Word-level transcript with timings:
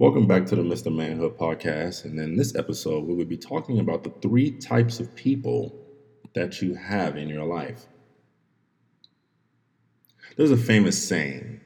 Welcome 0.00 0.28
back 0.28 0.46
to 0.46 0.54
the 0.54 0.62
Mr. 0.62 0.94
Manhood 0.94 1.36
podcast. 1.36 2.04
And 2.04 2.20
in 2.20 2.36
this 2.36 2.54
episode, 2.54 3.04
we 3.04 3.14
will 3.14 3.24
be 3.24 3.36
talking 3.36 3.80
about 3.80 4.04
the 4.04 4.10
three 4.22 4.52
types 4.52 5.00
of 5.00 5.12
people 5.16 5.74
that 6.34 6.62
you 6.62 6.76
have 6.76 7.16
in 7.16 7.28
your 7.28 7.44
life. 7.44 7.84
There's 10.36 10.52
a 10.52 10.56
famous 10.56 10.96
saying 11.02 11.60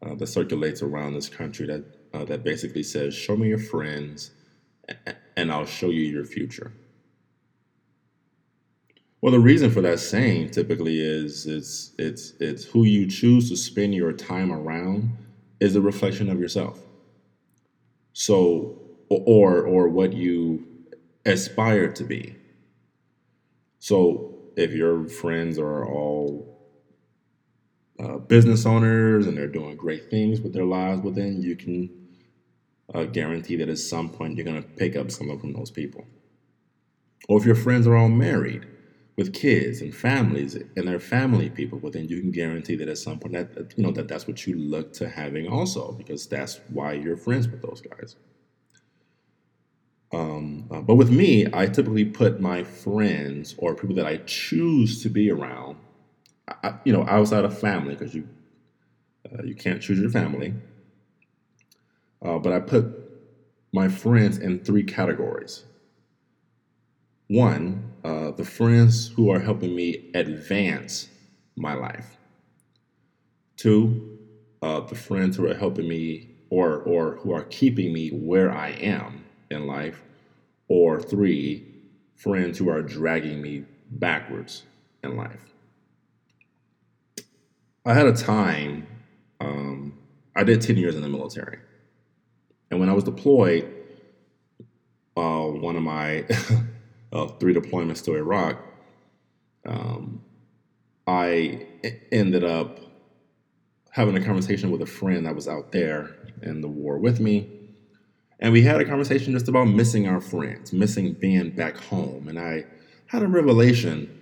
uh, 0.00 0.14
that 0.14 0.28
circulates 0.28 0.82
around 0.82 1.14
this 1.14 1.28
country 1.28 1.66
that 1.66 1.84
uh, 2.14 2.24
that 2.26 2.44
basically 2.44 2.84
says, 2.84 3.12
"Show 3.12 3.36
me 3.36 3.48
your 3.48 3.58
friends, 3.58 4.30
and 5.36 5.50
I'll 5.50 5.66
show 5.66 5.90
you 5.90 6.02
your 6.02 6.24
future." 6.24 6.70
Well, 9.20 9.32
the 9.32 9.40
reason 9.40 9.72
for 9.72 9.80
that 9.80 9.98
saying 9.98 10.50
typically 10.50 11.00
is 11.00 11.44
it's 11.46 11.90
it's 11.98 12.34
it's 12.38 12.66
who 12.66 12.84
you 12.84 13.08
choose 13.08 13.50
to 13.50 13.56
spend 13.56 13.96
your 13.96 14.12
time 14.12 14.52
around 14.52 15.10
is 15.58 15.74
a 15.74 15.80
reflection 15.80 16.30
of 16.30 16.38
yourself. 16.38 16.84
So, 18.18 18.80
or 19.08 19.62
or 19.62 19.88
what 19.88 20.12
you 20.12 20.66
aspire 21.24 21.92
to 21.92 22.02
be. 22.02 22.34
So, 23.78 24.34
if 24.56 24.72
your 24.72 25.06
friends 25.06 25.56
are 25.56 25.86
all 25.86 26.58
uh, 28.00 28.18
business 28.18 28.66
owners 28.66 29.28
and 29.28 29.38
they're 29.38 29.46
doing 29.46 29.76
great 29.76 30.10
things 30.10 30.40
with 30.40 30.52
their 30.52 30.64
lives, 30.64 31.00
well, 31.00 31.14
then 31.14 31.42
you 31.42 31.54
can 31.54 31.90
uh, 32.92 33.04
guarantee 33.04 33.54
that 33.54 33.68
at 33.68 33.78
some 33.78 34.08
point 34.08 34.34
you're 34.34 34.44
going 34.44 34.60
to 34.60 34.68
pick 34.68 34.96
up 34.96 35.12
something 35.12 35.38
from 35.38 35.52
those 35.52 35.70
people. 35.70 36.04
Or 37.28 37.38
if 37.38 37.46
your 37.46 37.54
friends 37.54 37.86
are 37.86 37.94
all 37.94 38.08
married 38.08 38.66
with 39.18 39.34
kids 39.34 39.80
and 39.80 39.92
families 39.92 40.54
and 40.54 40.86
their 40.86 41.00
family 41.00 41.50
people, 41.50 41.80
but 41.80 41.92
then 41.92 42.06
you 42.06 42.20
can 42.20 42.30
guarantee 42.30 42.76
that 42.76 42.88
at 42.88 42.96
some 42.96 43.18
point 43.18 43.34
that 43.34 43.74
you 43.76 43.82
know 43.82 43.90
that 43.90 44.06
that's 44.06 44.28
what 44.28 44.46
you 44.46 44.54
look 44.54 44.92
to 44.92 45.08
having 45.08 45.48
also, 45.48 45.90
because 45.90 46.28
that's 46.28 46.60
why 46.68 46.92
you're 46.92 47.16
friends 47.16 47.48
with 47.48 47.60
those 47.60 47.80
guys. 47.80 48.14
Um, 50.12 50.68
uh, 50.70 50.80
but 50.82 50.94
with 50.94 51.10
me, 51.10 51.48
I 51.52 51.66
typically 51.66 52.04
put 52.04 52.40
my 52.40 52.62
friends 52.62 53.56
or 53.58 53.74
people 53.74 53.96
that 53.96 54.06
I 54.06 54.18
choose 54.18 55.02
to 55.02 55.08
be 55.08 55.32
around, 55.32 55.78
I, 56.62 56.74
you 56.84 56.92
know, 56.92 57.04
outside 57.08 57.44
of 57.44 57.58
family, 57.58 57.96
because 57.96 58.14
you 58.14 58.28
uh, 59.32 59.42
you 59.42 59.56
can't 59.56 59.82
choose 59.82 59.98
your 59.98 60.10
family. 60.10 60.54
Uh, 62.24 62.38
but 62.38 62.52
I 62.52 62.60
put 62.60 62.86
my 63.72 63.88
friends 63.88 64.38
in 64.38 64.60
three 64.60 64.84
categories. 64.84 65.64
One, 67.28 67.92
uh, 68.04 68.30
the 68.30 68.44
friends 68.44 69.08
who 69.08 69.30
are 69.30 69.40
helping 69.40 69.76
me 69.76 70.10
advance 70.14 71.08
my 71.56 71.74
life. 71.74 72.16
Two, 73.56 74.18
uh, 74.62 74.80
the 74.80 74.94
friends 74.94 75.36
who 75.36 75.46
are 75.46 75.54
helping 75.54 75.88
me 75.88 76.30
or 76.50 76.78
or 76.78 77.16
who 77.16 77.32
are 77.32 77.42
keeping 77.44 77.92
me 77.92 78.08
where 78.08 78.50
I 78.50 78.70
am 78.70 79.26
in 79.50 79.66
life, 79.66 80.02
or 80.68 81.00
three, 81.00 81.66
friends 82.16 82.56
who 82.56 82.70
are 82.70 82.80
dragging 82.80 83.42
me 83.42 83.64
backwards 83.90 84.64
in 85.04 85.16
life. 85.16 85.44
I 87.84 87.94
had 87.94 88.06
a 88.06 88.12
time, 88.12 88.86
um, 89.40 89.98
I 90.34 90.44
did 90.44 90.60
10 90.60 90.76
years 90.76 90.94
in 90.94 91.02
the 91.02 91.08
military. 91.08 91.58
And 92.70 92.80
when 92.80 92.88
I 92.88 92.92
was 92.92 93.04
deployed, 93.04 93.70
uh, 95.16 95.44
one 95.44 95.76
of 95.76 95.82
my 95.82 96.26
uh, 97.12 97.26
three 97.26 97.54
deployments 97.54 98.04
to 98.04 98.14
Iraq, 98.14 98.58
um, 99.66 100.22
I 101.06 101.66
ended 102.12 102.44
up 102.44 102.80
having 103.90 104.16
a 104.16 104.24
conversation 104.24 104.70
with 104.70 104.82
a 104.82 104.86
friend 104.86 105.26
that 105.26 105.34
was 105.34 105.48
out 105.48 105.72
there 105.72 106.14
in 106.42 106.60
the 106.60 106.68
war 106.68 106.98
with 106.98 107.18
me 107.20 107.58
and 108.40 108.52
we 108.52 108.62
had 108.62 108.80
a 108.80 108.84
conversation 108.84 109.32
just 109.32 109.48
about 109.48 109.66
missing 109.66 110.06
our 110.06 110.20
friends, 110.20 110.72
missing 110.72 111.12
being 111.14 111.50
back 111.50 111.76
home. 111.76 112.28
And 112.28 112.38
I 112.38 112.66
had 113.06 113.22
a 113.22 113.26
revelation 113.26 114.14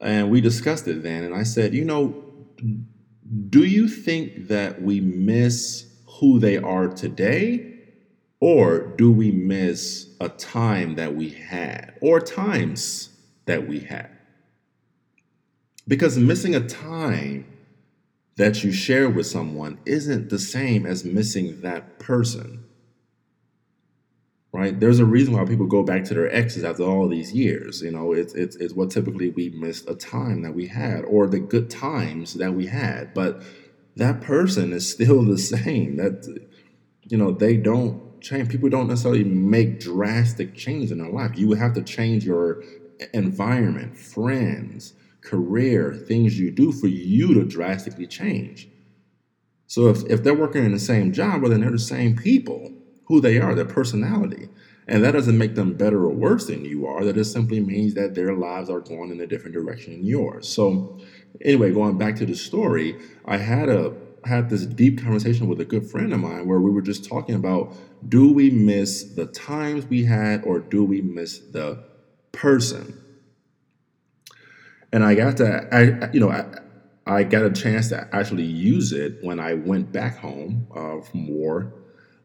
and 0.00 0.30
we 0.30 0.40
discussed 0.40 0.86
it 0.88 1.02
then. 1.02 1.24
And 1.24 1.34
I 1.34 1.42
said, 1.42 1.72
you 1.72 1.84
know, 1.84 2.22
do 3.48 3.64
you 3.64 3.88
think 3.88 4.48
that 4.48 4.82
we 4.82 5.00
miss 5.00 5.86
who 6.06 6.38
they 6.38 6.58
are 6.58 6.88
today? 6.88 7.81
Or 8.42 8.80
do 8.80 9.12
we 9.12 9.30
miss 9.30 10.08
a 10.20 10.28
time 10.28 10.96
that 10.96 11.14
we 11.14 11.30
had 11.30 11.94
or 12.00 12.18
times 12.18 13.10
that 13.44 13.68
we 13.68 13.78
had? 13.78 14.10
Because 15.86 16.18
missing 16.18 16.52
a 16.56 16.66
time 16.66 17.46
that 18.38 18.64
you 18.64 18.72
share 18.72 19.08
with 19.08 19.28
someone 19.28 19.78
isn't 19.86 20.28
the 20.28 20.40
same 20.40 20.86
as 20.86 21.04
missing 21.04 21.60
that 21.60 22.00
person 22.00 22.64
right? 24.52 24.78
There's 24.78 24.98
a 24.98 25.04
reason 25.04 25.34
why 25.34 25.44
people 25.44 25.66
go 25.66 25.82
back 25.82 26.04
to 26.04 26.14
their 26.14 26.30
exes 26.30 26.64
after 26.64 26.82
all 26.82 27.08
these 27.08 27.32
years. 27.32 27.80
You 27.80 27.90
know, 27.90 28.12
it's 28.12 28.34
it's 28.34 28.56
it's 28.56 28.74
what 28.74 28.90
typically 28.90 29.30
we 29.30 29.50
missed 29.50 29.88
a 29.88 29.94
time 29.94 30.42
that 30.42 30.54
we 30.54 30.66
had 30.66 31.04
or 31.04 31.26
the 31.26 31.40
good 31.40 31.70
times 31.70 32.34
that 32.34 32.52
we 32.52 32.66
had, 32.66 33.14
but 33.14 33.42
that 33.96 34.20
person 34.20 34.72
is 34.72 34.90
still 34.90 35.24
the 35.26 35.38
same. 35.38 35.96
That 35.96 36.26
you 37.04 37.16
know, 37.16 37.30
they 37.30 37.56
don't 37.56 38.11
change. 38.22 38.48
People 38.48 38.68
don't 38.68 38.88
necessarily 38.88 39.24
make 39.24 39.80
drastic 39.80 40.54
changes 40.54 40.90
in 40.90 40.98
their 40.98 41.10
life. 41.10 41.36
You 41.36 41.48
would 41.48 41.58
have 41.58 41.74
to 41.74 41.82
change 41.82 42.24
your 42.24 42.62
environment, 43.12 43.96
friends, 43.98 44.94
career, 45.20 45.94
things 45.94 46.38
you 46.38 46.50
do 46.50 46.72
for 46.72 46.86
you 46.86 47.34
to 47.34 47.44
drastically 47.44 48.06
change. 48.06 48.68
So 49.66 49.88
if, 49.88 50.04
if 50.04 50.22
they're 50.22 50.34
working 50.34 50.64
in 50.64 50.72
the 50.72 50.78
same 50.78 51.12
job, 51.12 51.42
well, 51.42 51.50
then 51.50 51.60
they're 51.62 51.70
the 51.70 51.78
same 51.78 52.16
people 52.16 52.72
who 53.06 53.20
they 53.20 53.38
are, 53.38 53.54
their 53.54 53.64
personality. 53.64 54.48
And 54.88 55.04
that 55.04 55.12
doesn't 55.12 55.38
make 55.38 55.54
them 55.54 55.74
better 55.74 56.04
or 56.04 56.10
worse 56.10 56.46
than 56.46 56.64
you 56.64 56.86
are. 56.86 57.04
That 57.04 57.14
just 57.14 57.32
simply 57.32 57.60
means 57.60 57.94
that 57.94 58.14
their 58.14 58.34
lives 58.34 58.68
are 58.68 58.80
going 58.80 59.10
in 59.10 59.20
a 59.20 59.26
different 59.26 59.54
direction 59.54 59.92
than 59.92 60.04
yours. 60.04 60.48
So, 60.48 60.98
anyway, 61.40 61.72
going 61.72 61.98
back 61.98 62.16
to 62.16 62.26
the 62.26 62.34
story, 62.34 62.98
I 63.24 63.36
had 63.36 63.68
a 63.68 63.94
had 64.24 64.50
this 64.50 64.66
deep 64.66 65.02
conversation 65.02 65.48
with 65.48 65.60
a 65.60 65.64
good 65.64 65.90
friend 65.90 66.12
of 66.12 66.20
mine 66.20 66.46
where 66.46 66.60
we 66.60 66.70
were 66.70 66.82
just 66.82 67.08
talking 67.08 67.34
about 67.34 67.74
do 68.08 68.32
we 68.32 68.50
miss 68.50 69.02
the 69.14 69.26
times 69.26 69.86
we 69.86 70.04
had 70.04 70.44
or 70.44 70.58
do 70.58 70.84
we 70.84 71.00
miss 71.00 71.38
the 71.38 71.82
person? 72.32 72.98
And 74.92 75.04
I 75.04 75.14
got 75.14 75.38
to, 75.38 75.68
I 75.74 76.10
you 76.12 76.20
know, 76.20 76.30
I, 76.30 76.44
I 77.06 77.24
got 77.24 77.44
a 77.44 77.50
chance 77.50 77.88
to 77.88 78.08
actually 78.12 78.44
use 78.44 78.92
it 78.92 79.18
when 79.22 79.40
I 79.40 79.54
went 79.54 79.90
back 79.90 80.18
home 80.18 80.66
uh, 80.74 81.00
from 81.00 81.28
war 81.28 81.72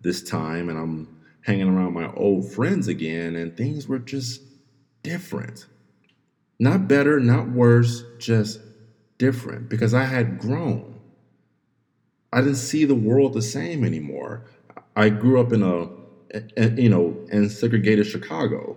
this 0.00 0.22
time 0.22 0.68
and 0.68 0.78
I'm 0.78 1.14
hanging 1.44 1.68
around 1.68 1.92
my 1.92 2.10
old 2.14 2.50
friends 2.50 2.88
again, 2.88 3.36
and 3.36 3.56
things 3.56 3.86
were 3.86 3.98
just 3.98 4.40
different. 5.02 5.66
Not 6.58 6.88
better, 6.88 7.20
not 7.20 7.50
worse, 7.50 8.02
just 8.18 8.60
different 9.18 9.68
because 9.68 9.92
I 9.92 10.04
had 10.04 10.38
grown. 10.38 10.93
I 12.34 12.40
didn't 12.40 12.56
see 12.56 12.84
the 12.84 12.96
world 12.96 13.32
the 13.32 13.42
same 13.42 13.84
anymore. 13.84 14.42
I 14.96 15.08
grew 15.08 15.40
up 15.40 15.52
in 15.52 15.62
a, 15.62 15.88
you 16.76 16.88
know, 16.88 17.16
in 17.30 17.48
segregated 17.48 18.06
Chicago. 18.06 18.76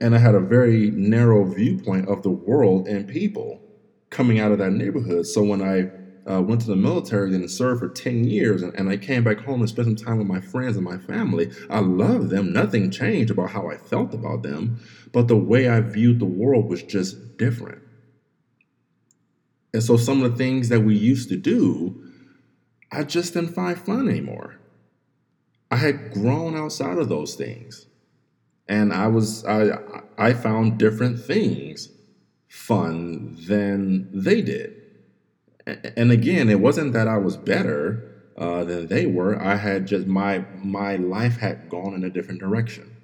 And 0.00 0.14
I 0.14 0.18
had 0.18 0.36
a 0.36 0.40
very 0.40 0.92
narrow 0.92 1.44
viewpoint 1.44 2.08
of 2.08 2.22
the 2.22 2.30
world 2.30 2.86
and 2.86 3.08
people 3.08 3.60
coming 4.10 4.38
out 4.38 4.52
of 4.52 4.58
that 4.58 4.70
neighborhood. 4.70 5.26
So 5.26 5.42
when 5.42 5.60
I 5.60 5.90
uh, 6.30 6.40
went 6.40 6.60
to 6.60 6.68
the 6.68 6.76
military 6.76 7.34
and 7.34 7.50
served 7.50 7.80
for 7.80 7.88
10 7.88 8.24
years 8.24 8.62
and, 8.62 8.72
and 8.76 8.88
I 8.88 8.96
came 8.96 9.24
back 9.24 9.40
home 9.40 9.60
and 9.60 9.68
spent 9.68 9.86
some 9.86 9.96
time 9.96 10.18
with 10.18 10.28
my 10.28 10.40
friends 10.40 10.76
and 10.76 10.84
my 10.84 10.98
family. 10.98 11.50
I 11.68 11.80
loved 11.80 12.30
them. 12.30 12.52
Nothing 12.52 12.92
changed 12.92 13.32
about 13.32 13.50
how 13.50 13.68
I 13.68 13.76
felt 13.76 14.14
about 14.14 14.44
them, 14.44 14.80
but 15.10 15.26
the 15.26 15.36
way 15.36 15.68
I 15.68 15.80
viewed 15.80 16.20
the 16.20 16.26
world 16.26 16.68
was 16.68 16.84
just 16.84 17.36
different. 17.38 17.82
And 19.72 19.82
so 19.82 19.96
some 19.96 20.22
of 20.22 20.32
the 20.32 20.36
things 20.36 20.68
that 20.68 20.80
we 20.80 20.96
used 20.96 21.28
to 21.30 21.36
do, 21.36 22.02
I 22.90 23.04
just 23.04 23.34
didn't 23.34 23.54
find 23.54 23.78
fun 23.78 24.08
anymore. 24.08 24.58
I 25.70 25.76
had 25.76 26.12
grown 26.12 26.56
outside 26.56 26.98
of 26.98 27.08
those 27.08 27.34
things. 27.34 27.86
And 28.68 28.92
I 28.92 29.08
was 29.08 29.44
I 29.44 29.78
I 30.18 30.32
found 30.34 30.78
different 30.78 31.18
things 31.18 31.88
fun 32.48 33.36
than 33.46 34.08
they 34.12 34.42
did 34.42 34.82
and 35.66 36.10
again, 36.10 36.48
it 36.48 36.60
wasn't 36.60 36.92
that 36.92 37.08
I 37.08 37.18
was 37.18 37.36
better 37.36 38.10
uh, 38.36 38.64
than 38.64 38.86
they 38.86 39.06
were. 39.06 39.40
I 39.40 39.56
had 39.56 39.86
just 39.86 40.06
my 40.06 40.44
my 40.62 40.96
life 40.96 41.38
had 41.38 41.68
gone 41.68 41.94
in 41.94 42.04
a 42.04 42.10
different 42.10 42.40
direction. 42.40 42.96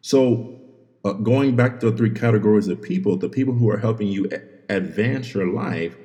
So, 0.00 0.60
uh, 1.04 1.12
going 1.14 1.56
back 1.56 1.80
to 1.80 1.90
the 1.90 1.96
three 1.96 2.10
categories 2.10 2.68
of 2.68 2.82
people, 2.82 3.16
the 3.16 3.28
people 3.28 3.54
who 3.54 3.70
are 3.70 3.78
helping 3.78 4.08
you 4.08 4.28
advance 4.72 5.34
your 5.34 5.48
life 5.48 5.96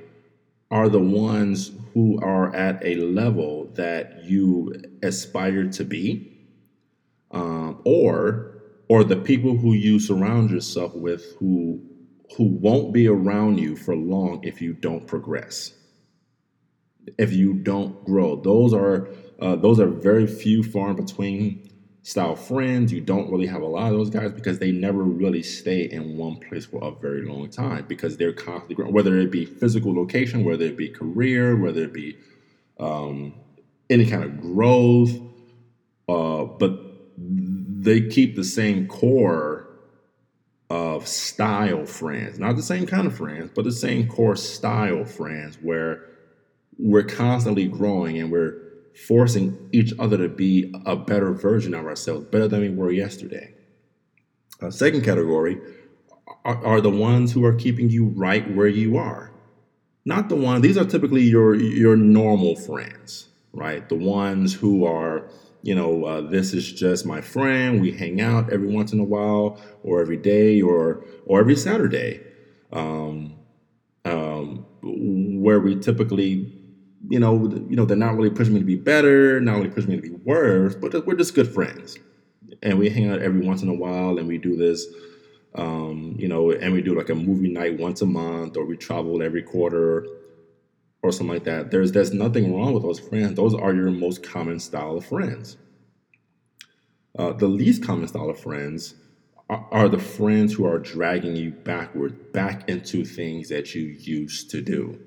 are 0.72 0.90
the 0.90 1.00
ones 1.02 1.72
who 1.94 2.20
are 2.22 2.56
at 2.56 2.84
a 2.86 2.96
level 2.96 3.72
that 3.76 4.26
you 4.26 4.74
aspire 5.04 5.68
to 5.70 5.86
be, 5.86 6.32
um, 7.32 7.82
or 7.86 8.54
or 8.90 9.04
the 9.04 9.18
people 9.18 9.58
who 9.58 9.74
you 9.74 10.00
surround 10.00 10.52
yourself 10.52 10.96
with 10.96 11.36
who 11.40 11.82
who 12.38 12.46
won't 12.46 12.94
be 12.94 13.08
around 13.08 13.60
you 13.60 13.76
for 13.76 13.96
long 13.96 14.44
if 14.44 14.62
you 14.62 14.74
don't 14.74 15.08
progress. 15.08 15.74
if 17.18 17.34
you 17.34 17.54
don't 17.56 18.04
grow. 18.06 18.36
Those 18.38 18.74
are 18.74 19.10
uh, 19.42 19.56
those 19.56 19.80
are 19.80 19.88
very 19.88 20.28
few 20.28 20.64
far 20.64 20.92
in 20.92 20.96
between 20.98 21.70
style 22.08 22.38
friends. 22.38 22.94
You 22.94 23.02
don't 23.02 23.30
really 23.30 23.48
have 23.48 23.62
a 23.62 23.68
lot 23.68 23.92
of 23.92 23.98
those 23.98 24.10
guys 24.10 24.32
because 24.32 24.60
they 24.60 24.72
never 24.72 25.04
really 25.04 25.44
stay 25.44 25.82
in 25.82 26.16
one 26.16 26.38
place 26.38 26.66
for 26.66 26.82
a 26.82 26.92
very 26.92 27.28
long 27.28 27.50
time 27.50 27.84
because 27.86 28.16
they're 28.16 28.32
constantly 28.32 28.76
growing, 28.76 28.94
whether 28.94 29.18
it 29.20 29.30
be 29.30 29.44
physical 29.44 29.94
location, 29.94 30.46
whether 30.46 30.64
it 30.64 30.78
be 30.78 30.88
career, 30.88 31.58
whether 31.58 31.84
it 31.84 31.92
be 31.92 32.18
um, 32.80 33.34
any 33.90 34.06
kind 34.06 34.24
of 34.24 34.40
growth. 34.40 35.20
Uh, 36.08 36.46
but 36.46 36.80
they 37.18 38.08
keep 38.08 38.38
the 38.38 38.44
same 38.46 38.88
core 38.88 39.68
of 40.70 41.06
style 41.06 41.86
friends, 41.86 42.40
not 42.40 42.56
the 42.56 42.64
same 42.64 42.86
kind 42.86 43.06
of 43.06 43.18
friends, 43.18 43.52
but 43.54 43.66
the 43.66 43.72
same 43.72 44.08
core 44.08 44.38
style 44.38 45.04
friends 45.04 45.58
where 45.62 46.06
we're 46.80 47.04
constantly 47.04 47.66
growing 47.66 48.18
and 48.18 48.32
we're 48.32 48.67
forcing 49.06 49.70
each 49.72 49.94
other 50.00 50.18
to 50.18 50.30
be 50.30 50.74
a 50.86 50.96
better 50.96 51.34
version 51.34 51.74
of 51.74 51.86
ourselves, 51.86 52.26
better 52.26 52.48
than 52.48 52.62
we 52.62 52.70
were 52.70 52.92
yesterday. 52.92 53.54
Uh, 54.62 54.72
second 54.72 55.04
category 55.04 55.58
are, 56.44 56.66
are 56.66 56.82
the 56.82 56.90
ones 56.90 57.32
who 57.32 57.46
are 57.46 57.54
keeping 57.54 57.90
you 57.90 58.06
right 58.08 58.56
where 58.56 58.68
you 58.68 58.98
are. 58.98 59.32
Not 60.06 60.30
the 60.30 60.36
ones, 60.36 60.62
these 60.62 60.78
are 60.78 60.86
typically 60.86 61.24
your 61.24 61.54
your 61.56 61.98
normal 61.98 62.56
friends, 62.56 63.28
right? 63.52 63.88
The 63.88 63.96
ones 63.96 64.54
who 64.54 64.86
are 64.86 65.30
you 65.64 65.76
know, 65.76 66.06
uh, 66.06 66.22
this 66.22 66.54
is 66.54 66.72
just 66.72 67.06
my 67.06 67.20
friend. 67.20 67.82
We 67.82 67.92
hang 67.92 68.22
out 68.22 68.54
every 68.54 68.68
once 68.68 68.94
in 68.94 69.02
a 69.02 69.04
while, 69.04 69.60
or 69.84 70.00
every 70.02 70.16
day, 70.16 70.62
or 70.62 71.04
or 71.26 71.42
every 71.42 71.58
Saturday, 71.58 72.22
um, 72.72 73.36
um, 74.06 74.66
where 74.82 75.60
we 75.60 75.76
typically, 75.76 76.57
you 77.10 77.20
know, 77.20 77.50
you 77.70 77.76
know, 77.76 77.86
they're 77.86 77.98
not 77.98 78.16
really 78.16 78.30
pushing 78.30 78.54
me 78.54 78.60
to 78.60 78.66
be 78.66 78.76
better, 78.76 79.40
not 79.40 79.58
really 79.58 79.70
pushing 79.70 79.92
me 79.92 79.96
to 79.98 80.02
be 80.02 80.10
worse, 80.10 80.76
but 80.76 81.06
we're 81.06 81.16
just 81.16 81.36
good 81.36 81.52
friends, 81.54 81.98
and 82.62 82.78
we 82.78 82.90
hang 82.90 83.10
out 83.10 83.22
every 83.22 83.46
once 83.46 83.62
in 83.62 83.70
a 83.70 83.74
while, 83.74 84.18
and 84.18 84.28
we 84.28 84.38
do 84.38 84.56
this. 84.56 84.86
Um, 85.56 86.16
you 86.20 86.28
know, 86.28 86.52
and 86.52 86.74
we 86.74 86.82
do 86.82 86.96
like 86.96 87.10
a 87.10 87.16
movie 87.16 87.52
night 87.52 87.80
once 87.80 88.02
a 88.02 88.06
month, 88.06 88.58
or 88.58 88.66
we 88.66 88.78
travel 88.78 89.22
every 89.22 89.42
quarter, 89.42 90.06
or 91.02 91.12
something 91.12 91.34
like 91.34 91.46
that. 91.46 91.72
There's 91.72 91.92
there's 91.92 92.14
nothing 92.14 92.56
wrong 92.56 92.74
with 92.74 92.84
those 92.84 93.00
friends. 93.00 93.36
Those 93.36 93.56
are 93.56 93.74
your 93.74 93.92
most 93.92 94.24
common 94.24 94.60
style 94.60 94.98
of 94.98 95.06
friends. 95.06 95.58
Uh, 97.18 97.34
the 97.34 97.48
least 97.48 97.84
common 97.84 98.08
style 98.08 98.30
of 98.30 98.40
friends 98.40 98.94
are, 99.50 99.68
are 99.72 99.90
the 99.90 99.98
friends 99.98 100.54
who 100.54 100.66
are 100.66 100.78
dragging 100.78 101.36
you 101.36 101.52
backward, 101.52 102.32
back 102.32 102.70
into 102.70 103.04
things 103.06 103.50
that 103.50 103.74
you 103.74 103.84
used 103.84 104.52
to 104.52 104.62
do. 104.62 105.00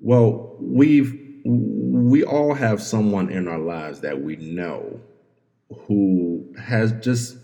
Well, 0.00 0.56
we've 0.60 1.28
we 1.44 2.24
all 2.24 2.54
have 2.54 2.82
someone 2.82 3.30
in 3.30 3.48
our 3.48 3.58
lives 3.58 4.00
that 4.00 4.20
we 4.20 4.36
know 4.36 5.00
who 5.86 6.54
has 6.60 6.92
just 7.00 7.36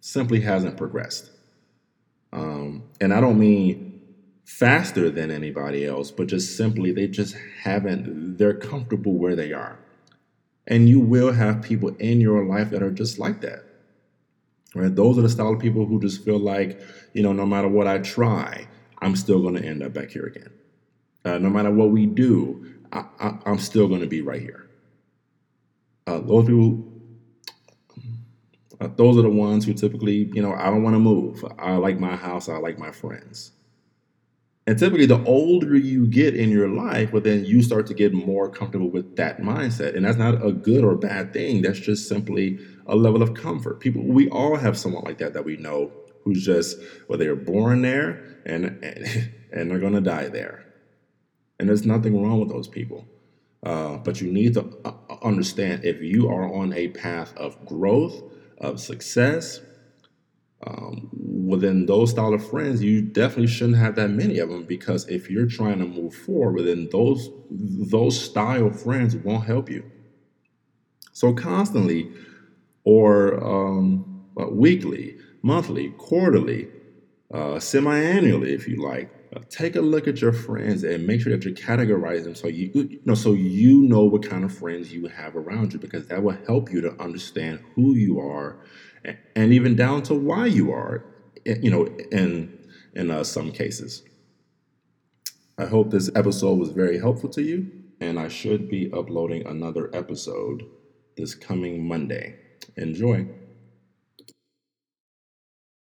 simply 0.00 0.40
hasn't 0.40 0.76
progressed. 0.76 1.30
Um, 2.32 2.84
and 3.00 3.12
I 3.12 3.20
don't 3.20 3.38
mean 3.38 4.00
faster 4.44 5.10
than 5.10 5.30
anybody 5.30 5.84
else, 5.84 6.10
but 6.10 6.26
just 6.26 6.56
simply 6.56 6.92
they 6.92 7.06
just 7.06 7.36
haven't, 7.62 8.38
they're 8.38 8.54
comfortable 8.54 9.12
where 9.14 9.36
they 9.36 9.52
are. 9.52 9.78
And 10.66 10.88
you 10.88 11.00
will 11.00 11.32
have 11.32 11.62
people 11.62 11.94
in 11.96 12.20
your 12.20 12.44
life 12.44 12.70
that 12.70 12.82
are 12.82 12.90
just 12.90 13.18
like 13.18 13.40
that. 13.40 13.64
Right? 14.74 14.94
Those 14.94 15.18
are 15.18 15.22
the 15.22 15.28
style 15.28 15.54
of 15.54 15.60
people 15.60 15.86
who 15.86 16.00
just 16.00 16.24
feel 16.24 16.38
like, 16.38 16.80
you 17.14 17.22
know, 17.22 17.32
no 17.32 17.46
matter 17.46 17.68
what 17.68 17.86
I 17.86 17.98
try, 17.98 18.66
I'm 19.00 19.16
still 19.16 19.40
going 19.40 19.54
to 19.54 19.64
end 19.64 19.82
up 19.82 19.94
back 19.94 20.10
here 20.10 20.26
again. 20.26 20.50
Uh, 21.28 21.36
no 21.36 21.50
matter 21.50 21.70
what 21.70 21.90
we 21.90 22.06
do, 22.06 22.64
I, 22.90 23.04
am 23.44 23.58
still 23.58 23.86
going 23.86 24.00
to 24.00 24.06
be 24.06 24.22
right 24.22 24.40
here. 24.40 24.70
Uh, 26.06 26.20
those 26.20 26.46
people, 26.46 26.90
uh, 28.80 28.88
those 28.96 29.18
are 29.18 29.22
the 29.22 29.28
ones 29.28 29.66
who 29.66 29.74
typically, 29.74 30.30
you 30.32 30.40
know, 30.40 30.54
I 30.54 30.70
don't 30.70 30.82
want 30.82 30.94
to 30.94 31.00
move. 31.00 31.44
I 31.58 31.72
like 31.76 32.00
my 32.00 32.16
house. 32.16 32.48
I 32.48 32.56
like 32.56 32.78
my 32.78 32.90
friends. 32.90 33.52
And 34.66 34.78
typically, 34.78 35.04
the 35.04 35.22
older 35.24 35.76
you 35.76 36.06
get 36.06 36.34
in 36.34 36.48
your 36.48 36.68
life, 36.68 37.12
well, 37.12 37.20
then 37.20 37.44
you 37.44 37.62
start 37.62 37.86
to 37.88 37.94
get 37.94 38.14
more 38.14 38.48
comfortable 38.48 38.90
with 38.90 39.16
that 39.16 39.40
mindset. 39.42 39.96
And 39.96 40.06
that's 40.06 40.16
not 40.16 40.42
a 40.42 40.52
good 40.52 40.82
or 40.82 40.96
bad 40.96 41.34
thing. 41.34 41.60
That's 41.60 41.78
just 41.78 42.08
simply 42.08 42.58
a 42.86 42.96
level 42.96 43.22
of 43.22 43.34
comfort. 43.34 43.80
People, 43.80 44.02
we 44.02 44.30
all 44.30 44.56
have 44.56 44.78
someone 44.78 45.04
like 45.04 45.18
that 45.18 45.34
that 45.34 45.44
we 45.44 45.58
know 45.58 45.92
who's 46.24 46.42
just, 46.42 46.78
well, 47.06 47.18
they're 47.18 47.36
born 47.36 47.82
there 47.82 48.40
and, 48.46 48.82
and, 48.82 49.30
and 49.52 49.70
they're 49.70 49.78
going 49.78 49.92
to 49.92 50.00
die 50.00 50.28
there. 50.28 50.67
And 51.58 51.68
there's 51.68 51.84
nothing 51.84 52.22
wrong 52.22 52.40
with 52.40 52.48
those 52.48 52.68
people. 52.68 53.06
Uh, 53.62 53.96
but 53.98 54.20
you 54.20 54.30
need 54.30 54.54
to 54.54 54.64
uh, 54.84 54.92
understand 55.22 55.84
if 55.84 56.00
you 56.00 56.28
are 56.28 56.52
on 56.54 56.72
a 56.72 56.88
path 56.88 57.36
of 57.36 57.64
growth, 57.66 58.22
of 58.58 58.78
success, 58.80 59.60
um, 60.66 61.08
within 61.12 61.86
those 61.86 62.10
style 62.10 62.34
of 62.34 62.48
friends, 62.48 62.82
you 62.82 63.00
definitely 63.00 63.46
shouldn't 63.46 63.78
have 63.78 63.94
that 63.96 64.10
many 64.10 64.38
of 64.38 64.48
them 64.48 64.64
because 64.64 65.06
if 65.08 65.30
you're 65.30 65.46
trying 65.46 65.78
to 65.78 65.86
move 65.86 66.14
forward, 66.14 66.64
then 66.64 66.88
those 66.90 67.30
those 67.50 68.20
style 68.20 68.70
friends 68.70 69.14
won't 69.16 69.44
help 69.44 69.70
you. 69.70 69.88
So 71.12 71.32
constantly, 71.32 72.12
or 72.84 73.42
um, 73.42 74.24
uh, 74.40 74.48
weekly, 74.48 75.16
monthly, 75.42 75.90
quarterly, 75.90 76.68
uh, 77.32 77.58
semi-annually, 77.58 78.52
if 78.52 78.68
you 78.68 78.82
like, 78.82 79.10
take 79.50 79.76
a 79.76 79.80
look 79.80 80.08
at 80.08 80.20
your 80.20 80.32
friends 80.32 80.84
and 80.84 81.06
make 81.06 81.20
sure 81.20 81.36
that 81.36 81.44
you 81.44 81.54
categorize 81.54 82.24
them 82.24 82.34
so 82.34 82.48
you, 82.48 82.70
you 82.74 83.00
know 83.04 83.14
so 83.14 83.32
you 83.32 83.82
know 83.82 84.04
what 84.04 84.28
kind 84.28 84.44
of 84.44 84.52
friends 84.56 84.92
you 84.92 85.06
have 85.08 85.36
around 85.36 85.72
you 85.72 85.78
because 85.78 86.06
that 86.06 86.22
will 86.22 86.36
help 86.46 86.72
you 86.72 86.80
to 86.80 86.90
understand 87.00 87.60
who 87.74 87.94
you 87.94 88.18
are 88.20 88.58
and 89.34 89.52
even 89.52 89.76
down 89.76 90.02
to 90.04 90.14
why 90.14 90.46
you 90.46 90.72
are, 90.72 91.04
you 91.44 91.70
know, 91.70 91.86
in 92.12 92.58
in 92.94 93.10
uh, 93.10 93.24
some 93.24 93.52
cases. 93.52 94.02
I 95.56 95.66
hope 95.66 95.90
this 95.90 96.10
episode 96.14 96.58
was 96.58 96.70
very 96.70 96.98
helpful 96.98 97.28
to 97.30 97.42
you, 97.42 97.70
and 98.00 98.18
I 98.18 98.28
should 98.28 98.68
be 98.68 98.90
uploading 98.92 99.46
another 99.46 99.90
episode 99.94 100.64
this 101.16 101.34
coming 101.34 101.86
Monday. 101.86 102.36
Enjoy. 102.76 103.26